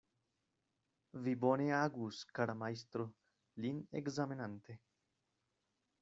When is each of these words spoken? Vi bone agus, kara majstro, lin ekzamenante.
Vi 1.25 1.33
bone 1.43 1.67
agus, 1.79 2.21
kara 2.39 2.55
majstro, 2.61 3.05
lin 3.65 3.81
ekzamenante. 4.01 4.79